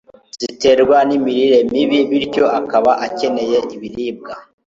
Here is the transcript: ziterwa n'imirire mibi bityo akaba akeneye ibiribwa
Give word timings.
ziterwa 0.41 0.97
n'imirire 1.07 1.59
mibi 1.71 1.99
bityo 2.09 2.45
akaba 2.59 2.91
akeneye 3.05 3.57
ibiribwa 3.75 4.33